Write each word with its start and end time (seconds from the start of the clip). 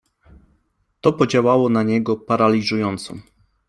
To 1.01 1.13
podziałało 1.13 1.69
na 1.69 1.83
niego 1.83 2.17
paraliżująco. 2.17 3.13